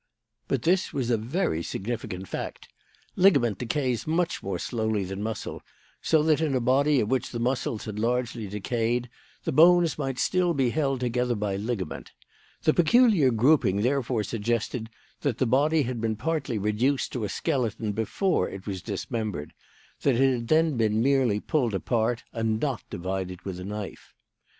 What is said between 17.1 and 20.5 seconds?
to a skeleton before it was dismembered; that it had